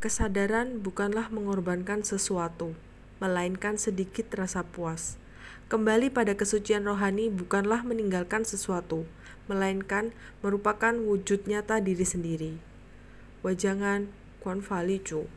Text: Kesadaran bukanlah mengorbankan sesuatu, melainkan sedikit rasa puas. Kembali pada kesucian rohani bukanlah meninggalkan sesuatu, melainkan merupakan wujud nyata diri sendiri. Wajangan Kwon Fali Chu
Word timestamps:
Kesadaran 0.00 0.80
bukanlah 0.80 1.28
mengorbankan 1.28 2.00
sesuatu, 2.00 2.72
melainkan 3.20 3.76
sedikit 3.76 4.32
rasa 4.32 4.64
puas. 4.64 5.20
Kembali 5.68 6.08
pada 6.08 6.32
kesucian 6.32 6.88
rohani 6.88 7.28
bukanlah 7.28 7.84
meninggalkan 7.84 8.48
sesuatu, 8.48 9.04
melainkan 9.44 10.16
merupakan 10.40 10.96
wujud 10.96 11.44
nyata 11.44 11.84
diri 11.84 12.08
sendiri. 12.08 12.56
Wajangan 13.44 14.08
Kwon 14.40 14.64
Fali 14.64 15.04
Chu 15.04 15.28